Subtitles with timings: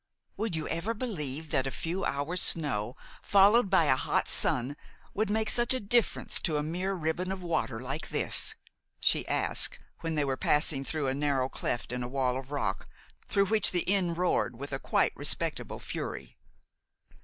[0.35, 4.75] "Would you ever believe that a few hours' snow, followed by a hot sun,
[5.13, 8.55] would make such a difference to a mere ribbon of water like this?"
[8.99, 12.89] she asked, when they were passing through a narrow cleft in a wall of rock
[13.27, 16.35] through which the Inn roared with a quite respectable fury.